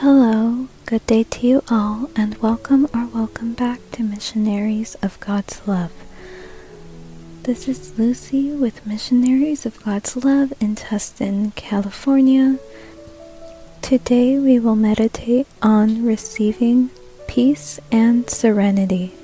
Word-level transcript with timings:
Hello, 0.00 0.68
good 0.84 1.06
day 1.06 1.22
to 1.22 1.46
you 1.46 1.62
all, 1.70 2.10
and 2.14 2.36
welcome 2.42 2.86
or 2.92 3.06
welcome 3.06 3.54
back 3.54 3.80
to 3.92 4.02
Missionaries 4.02 4.94
of 4.96 5.18
God's 5.20 5.66
Love. 5.66 5.90
This 7.44 7.66
is 7.66 7.98
Lucy 7.98 8.52
with 8.52 8.86
Missionaries 8.86 9.64
of 9.64 9.82
God's 9.82 10.14
Love 10.22 10.52
in 10.60 10.74
Tustin, 10.76 11.54
California. 11.54 12.58
Today 13.80 14.38
we 14.38 14.58
will 14.58 14.76
meditate 14.76 15.46
on 15.62 16.04
receiving 16.04 16.90
peace 17.26 17.80
and 17.90 18.28
serenity. 18.28 19.14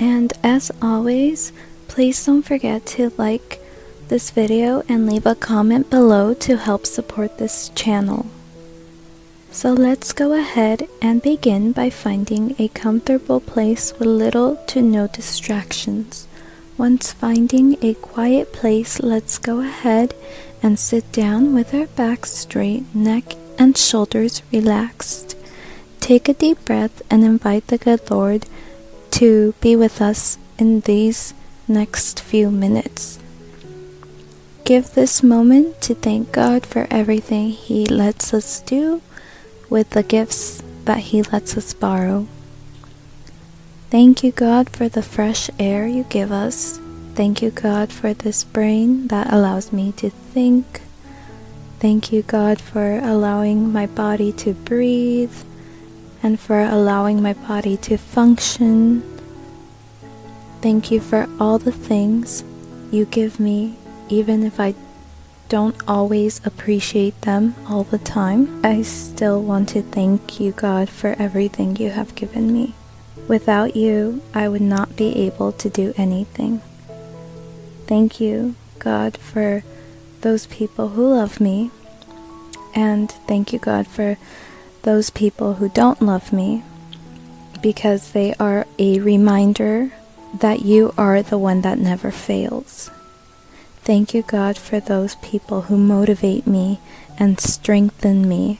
And 0.00 0.32
as 0.42 0.72
always, 0.82 1.52
please 1.86 2.26
don't 2.26 2.42
forget 2.42 2.84
to 2.86 3.12
like 3.16 3.60
this 4.08 4.30
video 4.30 4.82
and 4.88 5.06
leave 5.06 5.26
a 5.26 5.36
comment 5.36 5.90
below 5.90 6.34
to 6.34 6.56
help 6.56 6.86
support 6.86 7.38
this 7.38 7.68
channel. 7.76 8.26
So 9.50 9.72
let's 9.72 10.12
go 10.12 10.32
ahead 10.32 10.86
and 11.00 11.22
begin 11.22 11.72
by 11.72 11.88
finding 11.88 12.54
a 12.58 12.68
comfortable 12.68 13.40
place 13.40 13.92
with 13.98 14.08
little 14.08 14.56
to 14.66 14.82
no 14.82 15.06
distractions. 15.06 16.28
Once 16.76 17.12
finding 17.12 17.82
a 17.82 17.94
quiet 17.94 18.52
place, 18.52 19.00
let's 19.00 19.38
go 19.38 19.60
ahead 19.60 20.14
and 20.62 20.78
sit 20.78 21.10
down 21.10 21.54
with 21.54 21.72
our 21.72 21.86
back 21.86 22.26
straight, 22.26 22.94
neck 22.94 23.34
and 23.58 23.78
shoulders 23.78 24.42
relaxed. 24.52 25.36
Take 26.00 26.28
a 26.28 26.34
deep 26.34 26.62
breath 26.66 27.00
and 27.10 27.24
invite 27.24 27.68
the 27.68 27.78
good 27.78 28.10
Lord 28.10 28.46
to 29.12 29.54
be 29.62 29.74
with 29.74 30.02
us 30.02 30.36
in 30.58 30.80
these 30.80 31.32
next 31.66 32.20
few 32.20 32.50
minutes. 32.50 33.18
Give 34.64 34.92
this 34.92 35.22
moment 35.22 35.80
to 35.82 35.94
thank 35.94 36.32
God 36.32 36.66
for 36.66 36.86
everything 36.90 37.50
He 37.50 37.86
lets 37.86 38.34
us 38.34 38.60
do 38.60 39.00
with 39.68 39.90
the 39.90 40.02
gifts 40.02 40.62
that 40.84 40.98
He 40.98 41.22
lets 41.22 41.56
us 41.56 41.74
borrow. 41.74 42.26
Thank 43.90 44.24
you, 44.24 44.32
God, 44.32 44.68
for 44.70 44.88
the 44.88 45.02
fresh 45.02 45.48
air 45.58 45.86
you 45.86 46.04
give 46.04 46.32
us. 46.32 46.80
Thank 47.14 47.40
you, 47.40 47.50
God, 47.50 47.92
for 47.92 48.12
this 48.12 48.44
brain 48.44 49.08
that 49.08 49.32
allows 49.32 49.72
me 49.72 49.92
to 49.92 50.10
think. 50.10 50.82
Thank 51.78 52.12
you, 52.12 52.22
God, 52.22 52.60
for 52.60 52.98
allowing 52.98 53.72
my 53.72 53.86
body 53.86 54.32
to 54.32 54.54
breathe 54.54 55.34
and 56.22 56.38
for 56.40 56.60
allowing 56.60 57.22
my 57.22 57.34
body 57.34 57.76
to 57.78 57.96
function. 57.96 59.02
Thank 60.60 60.90
you 60.90 61.00
for 61.00 61.28
all 61.38 61.58
the 61.58 61.72
things 61.72 62.42
you 62.90 63.04
give 63.04 63.38
me, 63.38 63.76
even 64.08 64.42
if 64.42 64.58
I 64.58 64.74
don't 65.48 65.76
always 65.86 66.44
appreciate 66.44 67.20
them 67.22 67.54
all 67.68 67.84
the 67.84 67.98
time, 67.98 68.64
I 68.64 68.82
still 68.82 69.42
want 69.42 69.68
to 69.70 69.82
thank 69.82 70.40
you, 70.40 70.52
God, 70.52 70.88
for 70.88 71.14
everything 71.18 71.76
you 71.76 71.90
have 71.90 72.14
given 72.14 72.52
me. 72.52 72.74
Without 73.28 73.76
you, 73.76 74.22
I 74.34 74.48
would 74.48 74.62
not 74.62 74.96
be 74.96 75.16
able 75.26 75.52
to 75.52 75.68
do 75.68 75.94
anything. 75.96 76.62
Thank 77.86 78.20
you, 78.20 78.56
God, 78.78 79.16
for 79.16 79.62
those 80.20 80.46
people 80.46 80.90
who 80.90 81.14
love 81.14 81.40
me. 81.40 81.70
And 82.74 83.10
thank 83.26 83.52
you, 83.52 83.58
God, 83.58 83.86
for 83.86 84.18
those 84.82 85.10
people 85.10 85.54
who 85.54 85.68
don't 85.68 86.02
love 86.02 86.32
me 86.32 86.62
because 87.62 88.12
they 88.12 88.34
are 88.34 88.66
a 88.78 89.00
reminder 89.00 89.92
that 90.34 90.64
you 90.64 90.92
are 90.98 91.22
the 91.22 91.38
one 91.38 91.62
that 91.62 91.78
never 91.78 92.10
fails. 92.10 92.90
Thank 93.86 94.14
you, 94.14 94.22
God, 94.22 94.58
for 94.58 94.80
those 94.80 95.14
people 95.14 95.62
who 95.62 95.76
motivate 95.76 96.44
me 96.44 96.80
and 97.20 97.38
strengthen 97.38 98.28
me. 98.28 98.58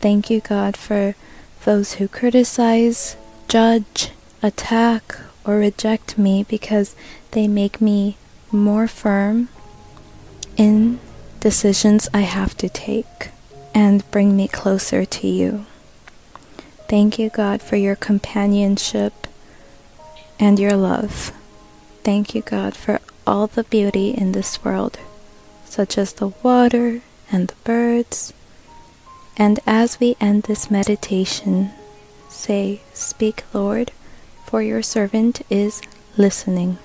Thank 0.00 0.28
you, 0.28 0.40
God, 0.42 0.76
for 0.76 1.14
those 1.64 1.94
who 1.94 2.06
criticize, 2.06 3.16
judge, 3.48 4.10
attack, 4.42 5.16
or 5.42 5.56
reject 5.56 6.18
me 6.18 6.44
because 6.46 6.94
they 7.30 7.48
make 7.48 7.80
me 7.80 8.18
more 8.52 8.86
firm 8.86 9.48
in 10.58 11.00
decisions 11.40 12.06
I 12.12 12.20
have 12.20 12.54
to 12.58 12.68
take 12.68 13.30
and 13.74 14.08
bring 14.10 14.36
me 14.36 14.48
closer 14.48 15.06
to 15.06 15.26
you. 15.28 15.64
Thank 16.90 17.18
you, 17.18 17.30
God, 17.30 17.62
for 17.62 17.76
your 17.76 17.96
companionship 17.96 19.26
and 20.38 20.58
your 20.58 20.76
love. 20.76 21.32
Thank 22.04 22.34
you, 22.34 22.42
God, 22.42 22.76
for 22.76 23.00
all 23.30 23.46
the 23.46 23.62
beauty 23.62 24.10
in 24.10 24.32
this 24.32 24.64
world, 24.64 24.98
such 25.64 25.96
as 25.96 26.14
the 26.14 26.32
water 26.42 27.00
and 27.30 27.46
the 27.46 27.54
birds. 27.62 28.32
And 29.36 29.60
as 29.68 30.00
we 30.00 30.16
end 30.20 30.42
this 30.42 30.68
meditation, 30.68 31.70
say, 32.28 32.80
Speak, 32.92 33.44
Lord, 33.54 33.92
for 34.46 34.62
your 34.62 34.82
servant 34.82 35.42
is 35.48 35.80
listening. 36.16 36.78